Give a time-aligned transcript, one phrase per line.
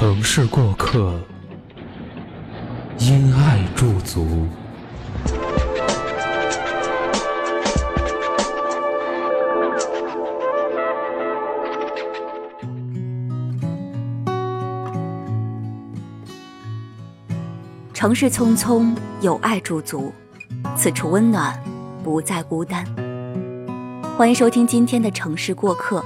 [0.00, 1.12] 城市过客，
[3.00, 4.46] 因爱驻足。
[17.92, 20.12] 城市匆匆，有爱驻足，
[20.76, 21.60] 此处温暖，
[22.04, 22.86] 不再孤单。
[24.16, 26.04] 欢迎收听今天的城市过客。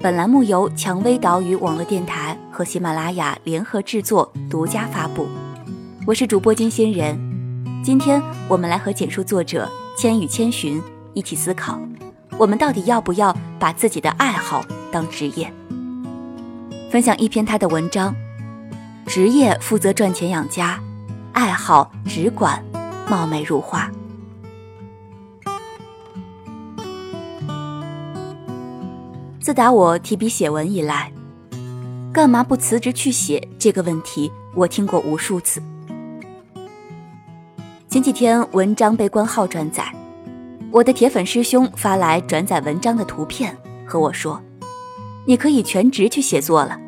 [0.00, 5.26] 本栏目由蔷薇岛屿网络电台和喜马拉雅联合制作，独家发布。
[6.06, 7.18] 我是主播金仙人，
[7.82, 9.66] 今天我们来和简述作者
[9.96, 10.78] 千与千寻
[11.14, 11.80] 一起思考：
[12.36, 15.50] 我们到底要不要把自己的爱好当职业？
[16.90, 18.14] 分享一篇他的文章：
[19.06, 20.78] 职业负责赚钱养家，
[21.32, 22.62] 爱好只管
[23.08, 23.90] 貌美如花。
[29.40, 31.10] 自打我提笔写文以来，
[32.12, 35.62] 干嘛不辞职去写这个问题，我听过无数次。
[37.88, 39.84] 前几天文章被官号转载，
[40.72, 44.42] 我的铁粉师兄发来转载文章的图片，和我说
[45.24, 46.80] ：“你可以全职去写作了。”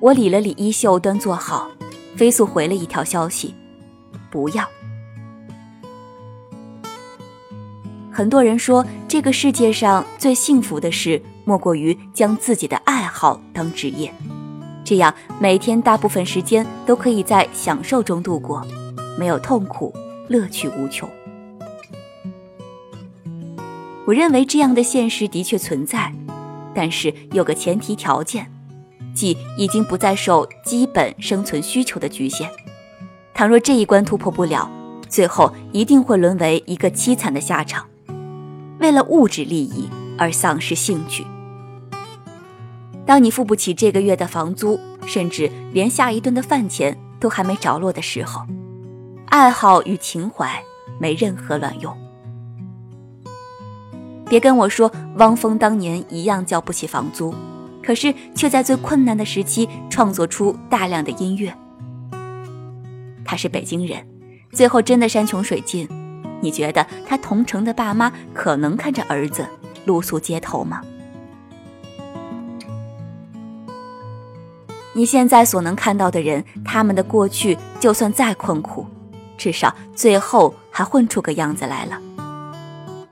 [0.00, 1.70] 我理了理衣袖，端坐好，
[2.16, 3.54] 飞速回了一条消息
[4.28, 4.68] ：“不要。”
[8.14, 14.14] 很多人说，这个世界上最幸福的事，莫过于将自己的爱好当职业，
[14.84, 18.64] 这样每天大部分时间都可以在享受中度过，
[19.18, 19.92] 没有痛苦，
[20.28, 21.08] 乐趣无穷。
[24.06, 26.14] 我认为这样的现实的确存在，
[26.72, 28.48] 但是有个前提条件，
[29.12, 32.48] 即已经不再受基本生存需求的局限。
[33.34, 34.70] 倘若这一关突破不了，
[35.08, 37.84] 最后一定会沦为一个凄惨的下场。
[38.84, 41.24] 为了物质利益而丧失兴趣。
[43.06, 48.42] 当你付不起这个月的房租，甚至连下一顿的饭钱都还没着落的时候，
[49.28, 50.62] 爱好与情怀
[51.00, 51.96] 没任何卵用。
[54.26, 57.34] 别跟我说汪峰当年一样交不起房租，
[57.82, 61.56] 可是却在最困难的时期创作出大量的音乐。
[63.24, 64.06] 他是北京人，
[64.52, 65.88] 最后真的山穷水尽。
[66.44, 69.46] 你觉得他同城的爸妈可能看着儿子
[69.86, 70.82] 露宿街头吗？
[74.92, 78.86] 你现在所能看到的人，他们的过去就算再困苦，
[79.38, 81.98] 至少最后还混出个样子来了。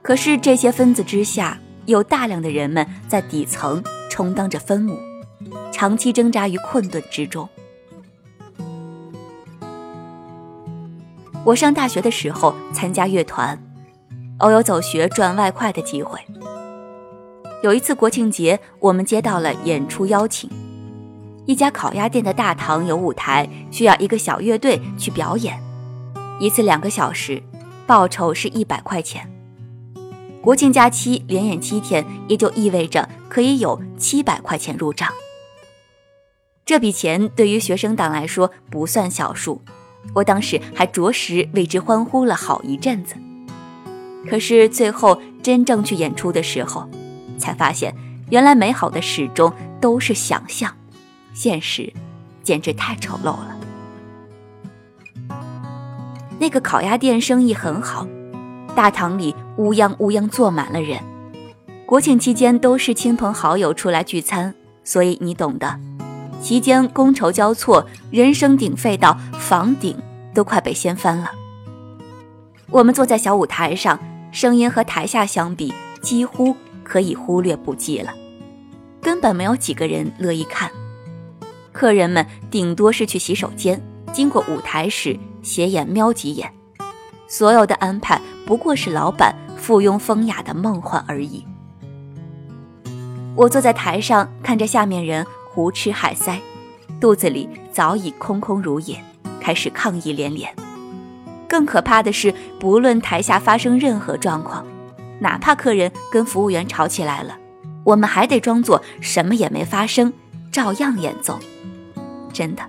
[0.03, 1.57] 可是这些分子之下，
[1.87, 4.95] 有大量的人们在底层充当着分母，
[5.71, 7.49] 长期挣扎于困顿之中。
[11.45, 13.61] 我上大学的时候参加乐团，
[14.37, 16.17] 偶有走学赚外快的机会。
[17.61, 20.49] 有一次国庆节，我们接到了演出邀请，
[21.45, 25.61] 一家烤鸭店的大堂有舞台，需要一个小乐队去表演，
[26.39, 27.43] 一次两个小时，
[27.85, 29.29] 报酬是一百块钱。
[30.41, 35.09] 国庆假期连演七天，也就意味着可以有七百块钱入账。
[36.65, 39.61] 这笔钱对于学生党来说不算小数。
[40.13, 43.15] 我当时还着实为之欢呼了好一阵子，
[44.29, 46.87] 可是最后真正去演出的时候，
[47.37, 47.95] 才发现
[48.29, 50.75] 原来美好的始终都是想象，
[51.33, 51.91] 现实
[52.43, 53.57] 简直太丑陋了。
[56.39, 58.07] 那个烤鸭店生意很好，
[58.75, 60.99] 大堂里乌泱乌泱坐满了人。
[61.85, 65.79] 国庆期间都是亲朋好友出来聚餐，所以你懂的。
[66.43, 69.97] 期间觥筹交错，人声鼎沸到房顶
[70.33, 71.31] 都快被掀翻了。
[72.69, 73.97] 我们坐在小舞台上，
[74.33, 76.53] 声音和台下相比几乎
[76.83, 78.13] 可以忽略不计了，
[79.01, 80.69] 根本没有几个人乐意看。
[81.71, 83.81] 客人们顶多是去洗手间，
[84.11, 86.51] 经过舞台时斜眼瞄几眼，
[87.25, 91.45] 所有的安排不过是老板附庸风雅的梦幻而已。
[93.33, 95.25] 我坐在台上，看着下面人。
[95.53, 96.41] 胡吃海塞，
[96.99, 98.99] 肚子里早已空空如也，
[99.39, 100.51] 开始抗议连连。
[101.47, 104.65] 更可怕的是，不论台下发生任何状况，
[105.19, 107.37] 哪怕客人跟服务员吵起来了，
[107.83, 110.11] 我们还得装作什么也没发生，
[110.51, 111.39] 照样演奏。
[112.33, 112.63] 真的，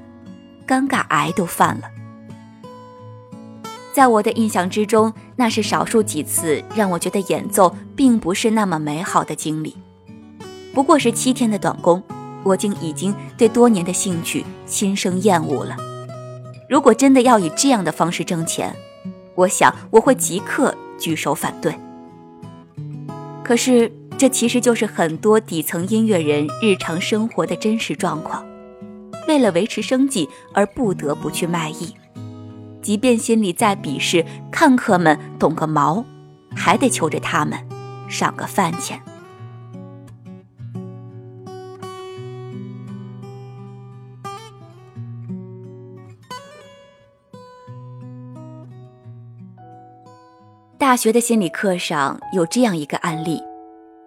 [0.67, 1.85] 尴尬癌都犯了。
[3.95, 9.75] 在我的印象之中，那是少数几次让我觉得演奏并不是那么美好的经历。
[10.75, 12.03] 不过是七天的短工，
[12.44, 15.76] 我竟已经对多年的兴趣心生厌恶了。
[16.69, 18.75] 如果真的要以这样的方式挣钱，
[19.35, 21.75] 我想我会即刻举手反对。
[23.43, 28.44] 可是，这其实就是很多底层音乐人日常生活的真实状况，
[29.29, 31.94] 为了维持生计而不得不去卖艺，
[32.81, 36.05] 即便心里再鄙视看客们懂个毛，
[36.55, 37.58] 还得求着他们
[38.08, 39.02] 赏个饭钱。
[50.94, 53.43] 大学的心理课上有这样一个案例，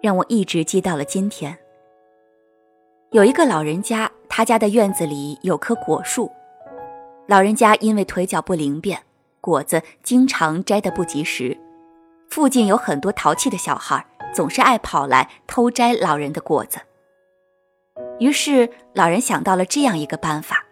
[0.00, 1.54] 让我一直记到了今天。
[3.10, 6.32] 有一个老人家，他家的院子里有棵果树，
[7.26, 8.98] 老人家因为腿脚不灵便，
[9.42, 11.54] 果子经常摘得不及时。
[12.30, 14.02] 附近有很多淘气的小孩，
[14.34, 16.78] 总是爱跑来偷摘老人的果子。
[18.18, 20.64] 于是老人想到了这样一个办法，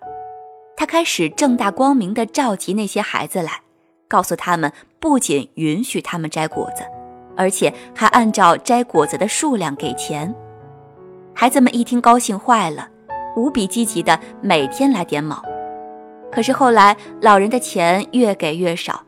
[0.79, 3.61] 他开始正大光明地召集那些孩子来。
[4.09, 4.73] 告诉他们，
[5.09, 6.83] 不仅允许他们摘果子，
[7.37, 10.35] 而且还按照摘果子的数量给钱。
[11.33, 12.89] 孩子们一听高兴坏了，
[13.37, 15.41] 无比积极的每天来点卯。
[16.33, 19.01] 可是后来，老人的钱越给越少，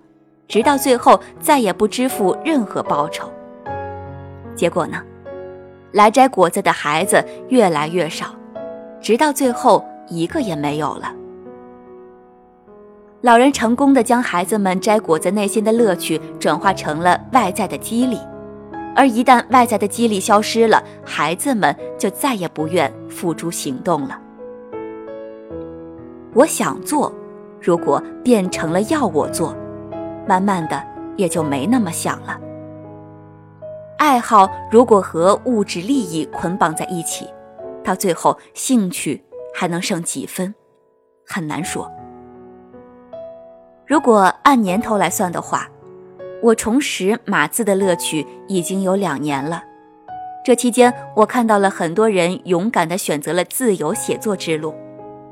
[0.46, 3.28] 直到最后再也不支付任何报酬。
[4.54, 5.02] 结果呢，
[5.90, 8.26] 来摘果子的孩子越来越少，
[9.00, 11.12] 直到最后一个也没有了。
[13.20, 18.16] 老人成功的将孩子们摘果子内心的乐趣转化成了外在的激励，
[18.94, 24.16] 而一旦外在的激励消失了，孩子们就再也不愿付诸行动了。
[26.32, 27.12] 我想做，
[27.60, 29.52] 如果变成了要我做，
[30.28, 30.80] 慢慢的
[31.16, 32.38] 也就没那么想了。
[33.98, 37.26] 爱好如果和物质利益捆绑在一起，
[37.82, 40.54] 到最后兴趣还能剩几分，
[41.26, 41.90] 很难说。
[43.88, 45.66] 如果按年头来算的话，
[46.42, 49.64] 我重拾码字的乐趣已经有两年了。
[50.44, 54.74] 这期间，我看到了很多人勇敢地选择了自由写作之路，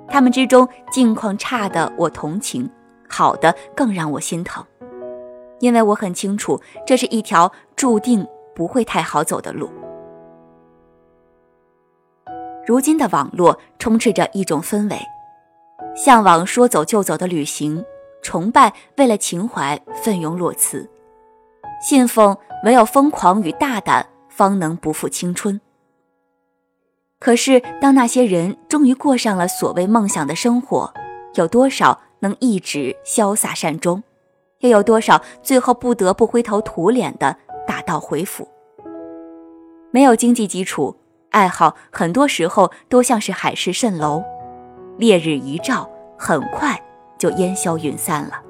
[0.09, 2.69] 他们之中境况差的我同情，
[3.07, 4.65] 好的更让我心疼，
[5.61, 9.71] 因为我很清楚，这是一条注定不会太好走的路。
[12.67, 14.99] 如今的网络充斥着一种氛围，
[15.95, 17.85] 向往说走就走的旅行。
[18.27, 20.91] 崇拜为了情怀奋勇裸辞，
[21.81, 25.61] 信奉唯有疯狂与大胆方能不负青春。
[27.21, 30.93] 可是，当那些人终于过上了所谓梦想的生活，
[31.35, 34.03] 有多少能一直潇洒善终？
[34.59, 38.49] 又有多少最后不得不灰头土脸的打道回府？
[39.93, 40.97] 没有经济基础，
[41.31, 44.25] 爱好很多时候都像是海市蜃楼，
[44.99, 45.89] 烈日一照，
[46.19, 46.83] 很快。
[47.19, 48.43] 就烟消云散了。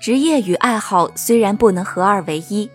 [0.00, 2.70] 职业与爱好虽然不能合二为一，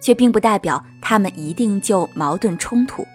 [0.00, 3.06] 却并不代表他们一定就矛盾冲突。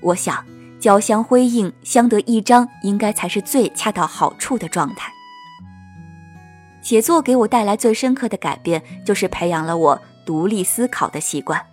[0.00, 0.44] 我想，
[0.80, 5.12] 交相辉映、相得益彰，应该才是最恰到好处的状态。
[6.80, 10.02] 写作给我带来最深刻的改变，就是培养了我。
[10.28, 11.64] 独立思考的习惯。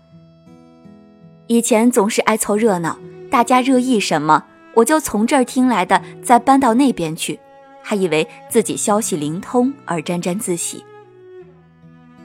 [1.47, 2.97] 以前总是爱凑热闹，
[3.29, 4.45] 大家热议什么，
[4.75, 7.37] 我就从这儿听来的，再搬到那边去，
[7.83, 10.85] 还以为自己消息灵通而沾沾自喜。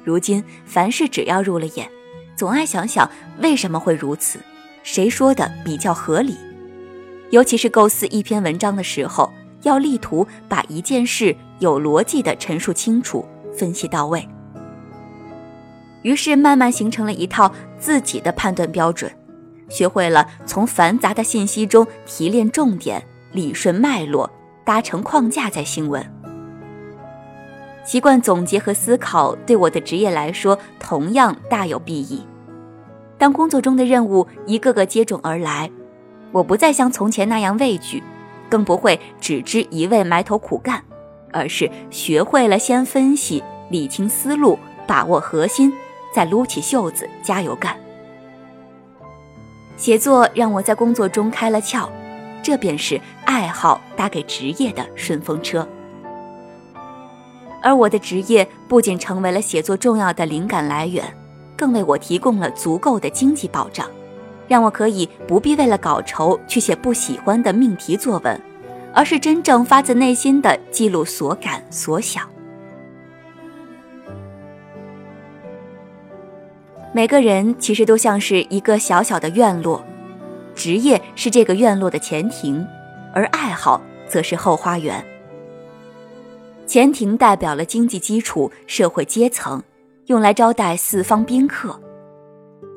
[0.05, 1.91] 如今凡事只要入了眼，
[2.37, 3.11] 总爱想想
[3.41, 4.39] 为什么会如此，
[4.85, 6.37] 谁说的比较合理。
[7.31, 9.33] 尤其是构思一篇文章的时候，
[9.63, 14.25] 要力图把一件事有逻辑的陈述清楚，分析到位。
[16.02, 19.11] 于是慢慢形成了一套自己的判断标准，
[19.69, 23.02] 学会了从繁杂的信息中提炼重点，
[23.33, 24.30] 理顺脉络，
[24.64, 26.04] 搭成框架再新闻。
[27.85, 32.25] 习惯总结和思考，对我的职业来说同样大有裨益。
[33.19, 35.71] 当工作中的任务一个个接踵而来，
[36.33, 38.02] 我不再像从前那样畏惧，
[38.49, 40.83] 更不会只知一味埋头苦干，
[41.33, 45.73] 而是学会了先分析、理清思路，把握核心。
[46.14, 47.76] 再撸起袖子加油干。
[49.76, 51.88] 写作让我在工作中开了窍，
[52.43, 55.67] 这便是爱好搭给职业的顺风车。
[57.62, 61.05] 而我的职业不仅成为了写作重要的灵感来源，
[61.57, 63.87] 更为我提供了足够的经济保障，
[64.49, 68.40] 让我可以不必为了稿酬去写不喜欢的命题作文，
[68.95, 72.29] 而是真正发自内心的记录所感所想。
[76.93, 79.85] 每个人其实都像是一个小小的院落，
[80.57, 82.67] 职业是这个院落的前庭，
[83.15, 85.05] 而爱好则是后花园。
[86.67, 89.63] 前庭代表了经济基础、社会阶层，
[90.07, 91.71] 用来招待四方宾客；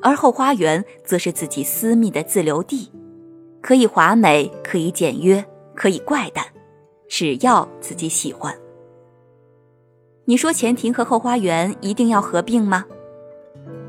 [0.02, 2.92] 而后花园则是自己私密的自留地，
[3.62, 5.44] 可以华美，可以简约，
[5.74, 6.46] 可以怪诞，
[7.10, 8.56] 只要自己喜欢。
[10.26, 12.86] 你说前庭和后花园一定要合并吗？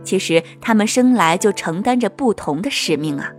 [0.05, 3.33] 其实他们生来就承担着不同的使命啊。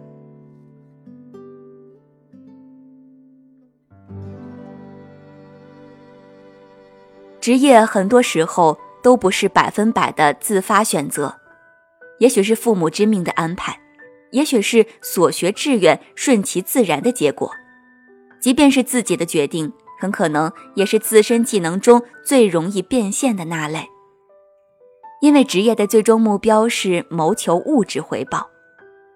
[7.40, 11.36] 职业很多时候都不是百分百的自发选择，
[12.18, 13.80] 也许是父母之命的安排，
[14.32, 17.52] 也许是所学志愿顺其自然的结果。
[18.40, 23.88] 即便是自己的决定，很可能也是自身技能中最容易变现的那类。
[25.26, 28.52] 因为职业的最终目标是谋求物质回报，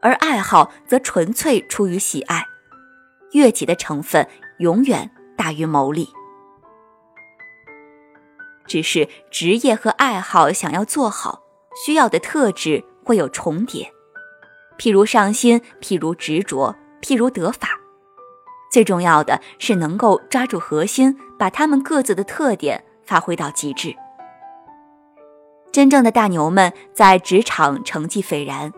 [0.02, 2.44] 而爱好则纯粹出于喜爱，
[3.34, 6.10] 悦己的成分永远大于牟利。
[8.66, 11.44] 只是职业和爱好想要做好，
[11.86, 13.94] 需要的特质会有重叠，
[14.80, 17.70] 譬如上心，譬如执着，譬如得法。
[18.72, 23.96] 最重要的是能够抓住核心，把他们各自的特点发挥到极致。
[25.72, 28.74] 真正的大牛们在职场成绩斐然，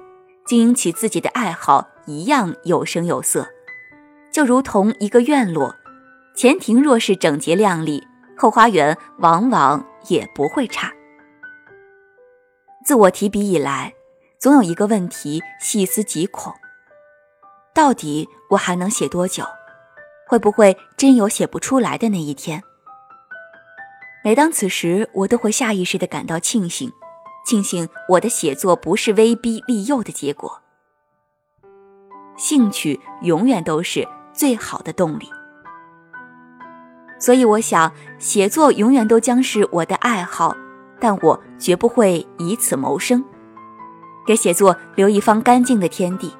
[0.45, 3.47] 经营起自己的爱好一样有声有色。
[4.31, 5.75] 就如同一个院落，
[6.35, 8.05] 前庭若是整洁亮丽，
[8.37, 10.91] 后花园往往也不会差。
[12.85, 13.93] 自我提笔以来，
[14.39, 16.53] 总有一个问题细思极恐：
[17.73, 19.45] 到底我还能写多久？
[20.27, 22.63] 会不会真有写不出来的那一天？
[24.23, 26.91] 每当此时，我都会下意识地感到庆幸，
[27.43, 30.61] 庆幸我的写作不是威逼利诱的结果。
[32.37, 35.27] 兴趣永远都是最好的动力，
[37.19, 40.55] 所以我想，写作永远都将是我的爱好，
[40.99, 43.23] 但我绝不会以此谋生。
[44.27, 46.31] 给写作留一方干净的天地，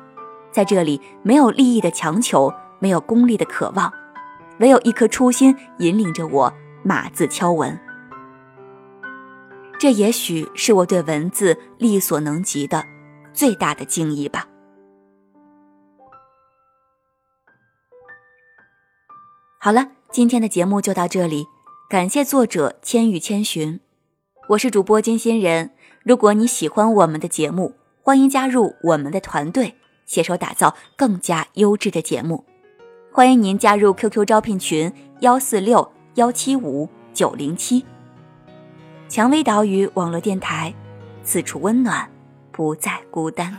[0.51, 3.91] 在这里没有利益的强求，没有功利的渴望，
[4.59, 6.53] 唯有一颗初心引领着我。
[6.83, 7.79] 码字敲文，
[9.79, 12.83] 这也许是我对文字力所能及的
[13.33, 14.47] 最大的敬意吧。
[19.59, 21.45] 好了，今天的节目就到这里，
[21.88, 23.79] 感谢作者千与千寻，
[24.50, 25.71] 我是主播金新人。
[26.03, 29.75] 如果你喜欢我们的节目，欢迎加入我们的团队，
[30.07, 32.43] 携手打造更加优质的节目。
[33.11, 35.91] 欢迎您加入 QQ 招聘群幺四六。
[36.15, 37.85] 幺七五九零七，
[39.07, 40.73] 蔷薇岛屿网络电台，
[41.23, 42.05] 此处温暖，
[42.51, 43.55] 不再孤单。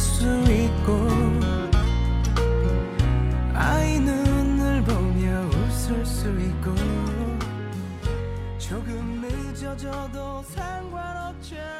[0.00, 1.08] 수 있고
[3.54, 6.74] 아이 눈을 보며 웃을 수 있고
[8.58, 11.79] 조금 늦어져도 상관없잖아